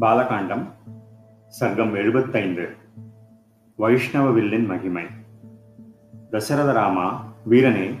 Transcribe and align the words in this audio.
பாலகாண்டம் 0.00 0.62
சர்க்கம் 1.60 1.94
எழுபத்தைந்து. 1.94 2.68
வைஷ்ணவ 3.76 4.30
வில்லின் 4.30 4.66
மகிமை. 4.66 5.04
தசரத 6.30 6.72
ராமா 6.72 7.32
வீரனே 7.50 7.94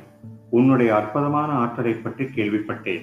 உன்னுடைய 0.50 0.96
அற்புதமான 0.96 1.52
ஆற்றலைப் 1.52 2.04
பற்றி 2.04 2.24
கேள்விப்பட்டேன். 2.24 3.00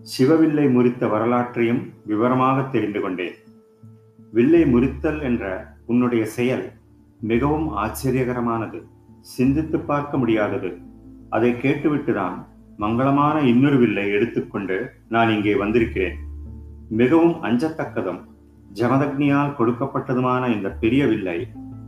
சிவவில்லை 0.00 0.72
முறித்த 0.72 1.10
வரலாற்றையும் 1.10 1.92
விவரமாக 2.06 2.62
தெரிந்து 2.62 3.00
கொண்டேன். 3.00 3.34
வில்லை 4.32 4.66
முறித்தல் 4.66 5.22
என்ற 5.22 5.72
உன்னுடைய 5.86 6.26
செயல் 6.26 6.72
மிகவும் 7.20 7.76
ஆச்சரியகரமானது. 7.76 8.82
சிந்தித்து 9.20 9.78
பார்க்க 9.78 10.18
முடியாதது. 10.18 10.78
அதை 11.30 11.52
கேட்டுவிட்டுதான் 11.52 12.46
மங்களமான 12.78 13.42
இன்னொரு 13.42 13.78
வில்லை 13.78 14.10
எடுத்துக்கொண்டு 14.10 14.90
நான் 15.08 15.30
இங்கே 15.30 15.54
வந்திருக்கிறேன். 15.54 16.27
மிகவும் 16.90 17.42
அஞ்சத்தக்கதும் 17.42 18.20
ஜமதக்னியால் 18.74 19.54
கொடுக்கப்பட்டதுமான 19.58 20.54
இந்த 20.54 20.70
பெரிய 20.70 21.06
வில்லை 21.06 21.46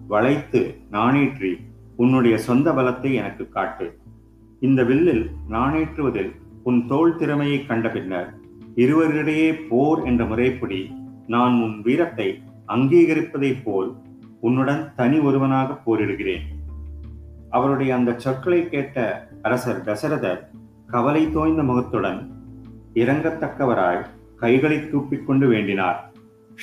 வளைத்து 0.09 0.77
நாணேற்றி 0.91 1.59
உன்னுடைய 1.97 2.39
சொந்த 2.39 2.73
பலத்தை 2.73 3.13
எனக்கு 3.13 3.49
காட்டு. 3.49 3.99
இந்த 4.61 4.83
வில்லில் 4.85 5.31
நாணேற்றுவதில் 5.51 6.31
உன் 6.63 6.87
தோல் 6.87 7.17
திறமையை 7.17 7.67
கண்ட 7.67 7.89
பின்னர் 7.89 8.35
இருவரிடையே 8.75 9.69
போர் 9.69 10.05
என்ற 10.05 10.25
முறைப்படி 10.25 10.91
நான் 11.27 11.63
உன் 11.63 11.83
வீரத்தை 11.83 12.43
அங்கீகரிப்பதைப் 12.67 13.63
போல் 13.65 13.97
உன்னுடன் 14.41 14.95
தனி 14.97 15.19
ஒருவனாக 15.19 15.81
போரிடுகிறேன். 15.87 16.45
அவருடைய 17.51 17.95
அந்த 17.95 18.15
சொற்களை 18.19 18.69
கேட்ட 18.69 19.27
அரசர் 19.43 19.85
தசரதர் 19.85 20.41
கவலை 20.87 21.33
தோய்ந்த 21.33 21.63
முகத்துடன் 21.63 22.33
இறங்கத்தக்கவராய் 22.95 24.07
கைகளை 24.43 24.79
தூப்பிக்கொண்டு 24.93 25.47
வேண்டினார். 25.49 25.99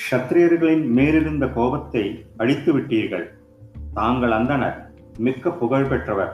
ஷத்திரியர்களின் 0.04 0.84
மேலிருந்த 0.96 1.44
கோபத்தை 1.48 2.04
அழித்து 2.36 2.70
விட்டீர்கள். 2.78 3.26
தாங்கள் 3.94 4.30
அந்தனர் 4.30 4.78
மிக்க 5.18 5.52
புகழ் 5.60 5.88
பெற்றவர். 5.90 6.32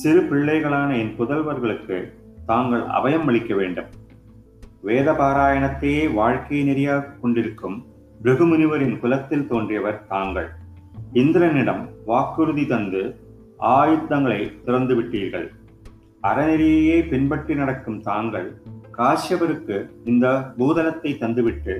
சிறு 0.00 0.20
பிள்ளைகளான 0.20 0.90
என் 0.98 1.14
புதல்வர்களுக்கு 1.18 1.98
தாங்கள் 2.46 2.84
அபயம் 2.98 3.26
அளிக்க 3.26 3.52
வேண்டும். 3.54 3.90
வேத 4.80 5.08
பாராயணத்தையே 5.12 6.12
வாழ்க்கை 6.12 6.60
நெறியாக 6.68 7.12
கொண்டிருக்கும் 7.20 7.76
பிருகுமுனிவரின் 8.22 8.96
குலத்தில் 8.98 9.46
தோன்றியவர் 9.46 10.00
தாங்கள். 10.08 10.48
இந்திரனிடம் 11.22 11.82
வாக்குறுதி 12.06 12.64
தந்து 12.66 13.02
ஆயுத்தங்களை 13.74 14.40
திறந்து 14.64 14.94
விட்டீர்கள். 15.00 15.46
அறநெறியையே 16.22 16.98
பின்பற்றி 17.08 17.54
நடக்கும் 17.54 18.00
தாங்கள் 18.00 18.48
காஷ்யபருக்கு 18.98 19.76
இந்த 20.04 20.26
பூதலத்தை 20.58 21.10
தந்துவிட்டு 21.22 21.74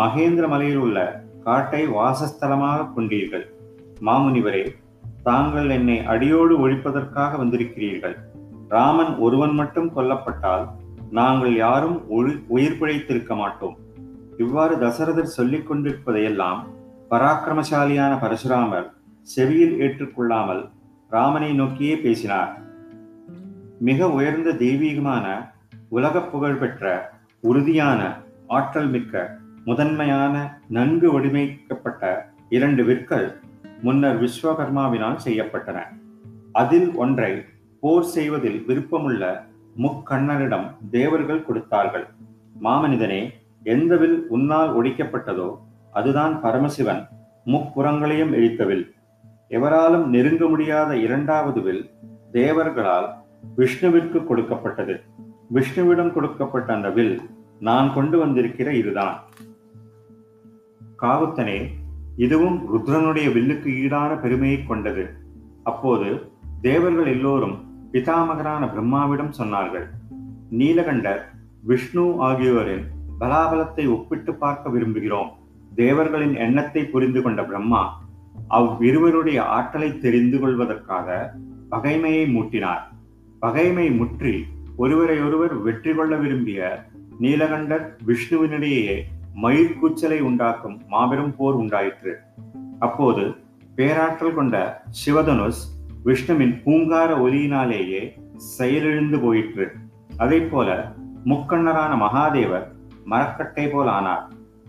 மகேந்திர 0.00 0.44
மலையில் 0.48 0.80
உள்ள 0.84 0.98
காட்டை 1.44 1.82
வாசஸ்தலமாக 1.88 2.86
கொண்டீர்கள். 2.96 3.44
மாமுனிவரே 4.06 4.64
தாங்கள் 5.22 5.68
என்னை 5.70 5.96
அடியோடு 6.12 6.54
ஒழிப்பதற்காக 6.64 7.30
வந்திருக்கிறீர்கள். 7.42 8.16
ராமன் 8.68 9.12
ஒருவன் 9.18 9.54
மட்டும் 9.60 9.88
கொல்லப்பட்டால் 9.96 10.64
நாங்கள் 11.10 11.54
யாரும் 11.56 11.98
உயிர் 12.54 12.78
பிழைத்திருக்க 12.80 13.34
மாட்டோம். 13.34 13.76
இவ்வாறு 14.42 14.74
தசரதர் 14.76 15.34
சொல்லிக் 15.38 15.66
கொண்டிருப்பதையெல்லாம் 15.68 16.60
பராக்கிரமசாலியான 17.10 18.12
பரசுராமர் 18.22 18.86
செவியில் 19.28 19.74
ஏற்றுக்கொள்ளாமல் 19.84 20.62
ராமனை 21.10 21.50
நோக்கியே 21.52 21.96
பேசினார். 21.96 22.52
மிக 23.88 24.08
உயர்ந்த 24.08 24.50
தெய்வீகமான 24.64 25.26
உலக 25.94 26.20
புகழ் 26.22 26.58
பெற்ற 26.60 26.82
உறுதியான 27.40 28.00
ஆற்றல் 28.46 28.88
மிக்க 28.88 29.14
முதன்மையான 29.64 30.34
நன்கு 30.68 31.08
வடிவமைக்கப்பட்ட 31.12 32.02
இரண்டு 32.48 32.84
விற்கள் 32.84 33.26
முன்னர் 33.82 34.18
விஸ்வகர்மாவினால் 34.22 35.18
செய்யப்பட்டன. 35.24 35.78
அதில் 36.52 36.88
ஒன்றை 36.94 37.32
போர் 37.80 38.08
செய்வதில் 38.14 38.58
விருப்பமுள்ள 38.68 39.22
முக்கண்ணனிடம் 39.84 40.66
தேவர்கள் 40.90 41.44
கொடுத்தார்கள். 41.44 42.06
மாமனிதனே 42.62 43.20
எந்த 43.62 43.96
வில் 43.96 44.18
உன்னால் 44.28 44.72
ஒடிக்கப்பட்டதோ 44.80 45.50
அதுதான் 45.90 46.40
பரமசிவன் 46.40 47.02
முப்புறங்களையும் 47.46 48.32
இழித்தவில். 48.38 48.84
எவராலும் 49.48 50.06
நெருங்க 50.08 50.44
முடியாத 50.48 50.96
இரண்டாவது 50.96 51.62
வில் 51.62 51.84
தேவர்களால் 52.32 53.08
விஷ்ணுவிற்கு 53.56 54.20
கொடுக்கப்பட்டது. 54.24 54.96
விஷ்ணுவிடம் 55.54 56.12
கொடுக்கப்பட்ட 56.12 56.68
அந்த 56.74 56.88
வில் 56.96 57.16
நான் 57.68 57.88
கொண்டு 57.94 58.16
வந்திருக்கிற 58.18 58.68
இதுதான். 58.80 59.16
காவுத்தனே 61.02 61.58
இதுவும் 62.16 62.58
ருத்ரனுடைய 62.72 63.26
வில்லுக்கு 63.36 63.68
ஈடான 63.82 64.10
பெருமையை 64.22 64.58
கொண்டது. 64.64 65.04
அப்போது 65.62 66.08
தேவர்கள் 66.60 67.06
எல்லோரும் 67.06 67.56
பிதாமகரான 67.92 68.62
பிரம்மாவிடம் 68.72 69.32
சொன்னார்கள் 69.38 69.86
நீலகண்டர் 70.60 71.22
விஷ்ணு 71.62 72.04
ஆகியோரின் 72.28 72.84
பலாபலத்தை 73.20 73.84
ஒப்பிட்டு 73.96 74.32
பார்க்க 74.34 74.70
விரும்புகிறோம். 74.70 75.30
தேவர்களின் 75.74 76.34
எண்ணத்தை 76.46 76.82
புரிந்து 76.84 77.20
கொண்ட 77.22 77.40
பிரம்மா 77.44 77.82
அவ்விருவருடைய 78.58 79.38
ஆற்றலை 79.56 79.90
தெரிந்து 79.98 80.38
கொள்வதற்காக 80.40 81.08
பகைமையை 81.70 82.24
மூட்டினார். 82.34 82.82
பகைமை 83.38 83.86
முற்றி 84.00 84.34
ஒருவரை 84.76 85.20
ஒருவர் 85.20 85.54
வெற்றி 85.62 85.92
கொள்ள 85.94 86.16
விரும்பிய 86.16 86.86
நீலகண்டர் 87.20 87.86
விஷ்ணுவினிடையே 88.06 89.02
மயிர்கூச்சலை 89.42 90.20
உண்டாக்கும் 90.20 90.80
மாபெரும் 90.88 91.36
போர் 91.36 91.54
உண்டாயிற்று. 91.54 92.18
அப்போது 92.78 93.34
பேராற்றல் 93.74 94.34
கொண்ட 94.34 94.84
சிவதனுஷ் 95.04 95.62
விஷ்ணுவின் 96.04 96.62
பூங்கார 96.64 97.16
ஒலியினாலேயே 97.16 98.14
செயலிழந்து 98.36 99.18
போயிற்று. 99.18 99.72
அதை 100.16 100.40
போல 100.40 100.94
முக்கண்ணரான 101.24 101.92
மகாதேவர் 101.96 102.66
மரக்கட்டை 103.04 103.68
போல் 103.68 103.86
ஆனார். 103.86 104.24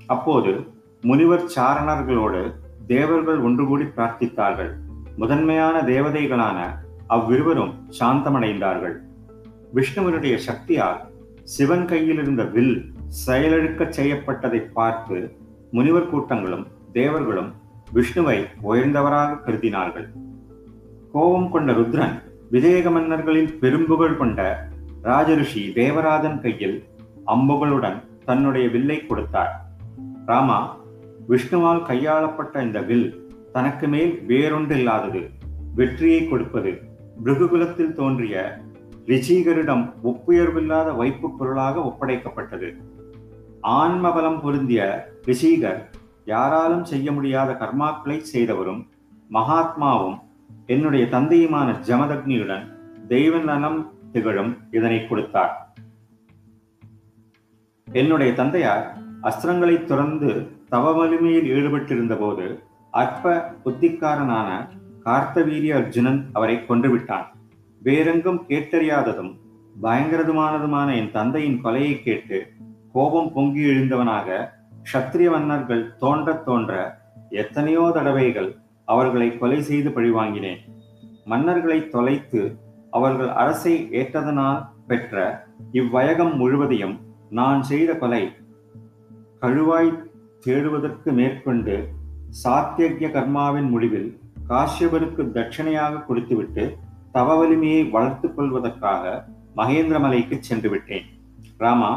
அப்போது 0.06 0.68
முனிவர் 1.02 1.46
சாரணர்களோடு 1.56 2.54
தேவர்கள் 2.88 3.40
ஒன்று 3.40 3.68
கூடி 3.68 3.84
பிரார்த்தித்தார்கள். 3.84 4.72
முதன்மையான 5.18 5.82
தேவதைகளான 5.82 6.60
அவ்விருவரும் 7.08 7.74
சாந்தமடைந்தார்கள். 8.00 8.96
விஷ்ணுவனுடைய 9.76 10.36
சக்தியால் 10.36 11.00
சிவன் 11.44 11.86
கையில் 11.86 12.20
இருந்த 12.22 12.44
வில் 12.44 12.76
செயலழுக்கச் 13.26 13.96
செய்யப்பட்டதை 13.98 14.60
பார்த்து 14.74 15.18
முனிவர் 15.72 16.10
கூட்டங்களும் 16.10 16.68
தேவர்களும் 16.94 17.54
விஷ்ணுவை 17.94 18.38
உயர்ந்தவராக 18.64 19.40
கருதினார்கள். 19.46 20.08
கோபம் 21.12 21.50
கொண்ட 21.52 21.72
ருத்ரன் 21.72 22.16
விஜயக 22.52 22.92
மன்னர்களின் 22.92 23.50
பெரும்புகழ் 23.60 24.18
கொண்ட 24.18 24.70
ராஜரிஷி 25.04 25.64
தேவராதன் 25.74 26.40
கையில் 26.42 26.84
அம்புகளுடன் 27.28 27.98
தன்னுடைய 28.26 28.68
வில்லை 28.68 29.08
கொடுத்தார். 29.08 29.54
ராமா 30.26 30.78
விஷ்ணுவால் 31.30 31.84
கையாளப்பட்ட 31.90 32.64
இந்த 32.64 32.82
வில் 32.82 33.10
தனக்கு 33.52 33.88
மேல் 33.88 34.14
வேறொன்றில்லாதது. 34.28 35.24
வெற்றியை 35.76 36.28
கொடுப்பது 36.28 36.72
பிருகுகுலத்தில் 37.24 37.94
தோன்றிய 37.94 38.62
ரிஷிகரிடம் 39.08 39.84
ஒப்புயர்வில்லாத 40.04 40.90
வைப்பு 40.96 41.28
பொருளாக 41.38 41.76
ஒப்படைக்கப்பட்டது. 41.90 42.70
ஆன்மபலம் 43.80 44.40
பொருந்திய 44.44 44.82
ரிஷிகர் 45.26 45.82
யாராலும் 46.26 46.86
செய்ய 46.86 47.12
முடியாத 47.12 47.52
கர்மாக்களை 47.54 48.18
செய்தவரும் 48.34 48.82
மகாத்மாவும் 49.32 50.18
என்னுடைய 50.66 51.06
தந்தையுமான 51.06 51.70
ஜமதக்னியுடன் 51.88 52.66
தெய்வ 53.08 53.38
நலம் 53.50 53.80
திகழும் 54.14 54.52
இதனை 54.72 55.00
கொடுத்தார். 55.08 55.54
என்னுடைய 57.88 58.32
தந்தையார் 58.34 58.86
அஸ்திரங்களை 59.22 59.76
துறந்து 59.86 60.30
தவ 60.70 60.94
வலிமையில் 60.94 61.50
ஈடுபட்டிருந்த 61.56 62.16
போது 62.16 62.46
அற்ப 62.94 63.34
புத்திக்காரனான 63.64 64.50
கார்த்தவீரிய 65.06 65.76
அர்ஜுனன் 65.76 66.20
அவரை 66.34 66.56
கொன்றுவிட்டான் 66.68 67.28
வேறெங்கும் 67.84 68.42
கேட்டறியாததும் 68.48 69.32
பயங்கரதுமானதுமான 69.82 70.96
என் 70.96 71.12
தந்தையின் 71.12 71.62
கொலையை 71.64 72.02
கேட்டு 72.02 72.48
கோபம் 72.94 73.32
பொங்கி 73.34 73.64
எழுந்தவனாக 73.64 74.50
க்ஷத்திரிய 74.84 75.30
மன்னர்கள் 75.30 75.96
தோன்ற 75.98 76.34
தோன்ற 76.34 77.00
எத்தனையோ 77.30 77.92
தடவைகள் 77.94 78.56
அவர்களை 78.86 79.38
கொலை 79.38 79.62
செய்து 79.62 79.90
பழிவாங்கினேன். 79.90 80.60
மன்னர்களை 81.26 81.90
தொலைத்து 81.90 82.58
அவர்கள் 82.90 83.30
அரசை 83.30 83.88
ஏற்றதனால் 83.92 84.66
பெற்ற 84.88 85.46
இவ்வயகம் 85.72 86.36
முழுவதையும் 86.36 87.00
நான் 87.30 87.62
செய்த 87.64 87.94
கொலை 87.94 88.36
கழுவாய் 89.40 89.92
தேடுவதற்கு 90.40 91.12
மேற்கொண்டு 91.12 91.76
சாத்தியக்ய 92.44 93.08
கர்மாவின் 93.12 93.70
முடிவில் 93.70 94.20
காஷ்யபருக்கு 94.50 95.24
தட்சிணையாக 95.34 96.06
கொடுத்துவிட்டு 96.06 96.78
தவ 97.16 97.36
வலிமையை 97.36 97.82
வளர்த்துக் 97.86 98.36
கொள்வதற்காக 98.36 99.24
மகேந்திரமலைக்கு 99.56 100.36
சென்று 100.40 100.70
விட்டேன். 100.70 101.06
ராமா 101.58 101.92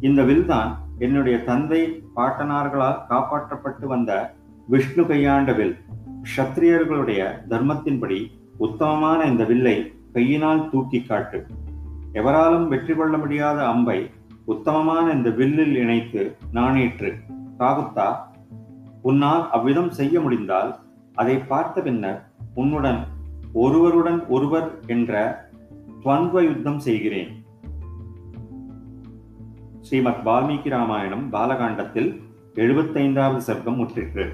இந்த 0.00 0.22
வில்தான் 0.22 0.70
என்னுடைய 0.98 1.36
தந்தை 1.44 1.80
பாட்டனார்களால் 2.16 3.00
காப்பாற்றப்பட்டு 3.08 3.86
வந்த 3.86 4.34
விஷ்ணு 4.68 5.06
கையாண்ட 5.06 5.52
வில். 5.52 5.76
க்ஷத்திரியர்களுடைய 6.22 7.20
தர்மத்தின்படி 7.48 8.18
உத்தமமான 8.56 9.24
இந்த 9.24 9.44
வில்லை 9.44 9.76
கையினால் 10.12 10.68
தூக்கி 10.70 11.00
காட்டு. 11.00 11.38
எவராலும் 12.12 12.68
வெற்றி 12.68 12.94
கொள்ள 12.94 13.16
முடியாத 13.16 13.58
அம்பை 13.66 13.98
உத்தமமான 14.44 15.12
இந்த 15.12 15.30
வில்லில் 15.30 15.76
இணைத்து 15.76 16.22
நாணேற்று 16.52 17.10
காகுத்தா 17.58 18.08
உன்னால் 19.02 19.44
அவ்விதம் 19.50 19.90
செய்ய 19.90 20.20
முடிந்தால் 20.20 20.70
அதை 21.14 21.36
பார்த்த 21.50 21.80
பின்னர் 21.80 22.20
உன்னுடன் 22.54 23.00
ஒருவருடன் 23.52 24.26
ஒருவர் 24.26 24.78
என்ற 24.86 25.44
துவந்த்வ 26.04 26.42
யுத்தம் 26.42 26.78
செய்கிறேன். 26.78 27.44
ஸ்ரீமத் 29.80 30.26
வால்மீகி 30.26 30.68
ராமாயணம் 30.68 31.32
பாலகாண்டத்தில் 31.32 32.20
எழுபத்தைந்தாவது 32.54 33.36
சர்க்கம் 33.36 33.76
முற்றிற்று. 33.76 34.28